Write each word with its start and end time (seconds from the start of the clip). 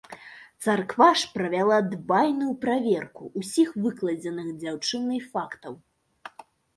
Царква 0.65 1.09
ж 1.23 1.27
правяла 1.33 1.75
дбайную 1.91 2.47
праверку 2.63 3.29
ўсіх 3.41 3.69
выкладзеных 3.83 4.47
дзяўчынай 4.65 5.19
фактаў. 5.35 5.77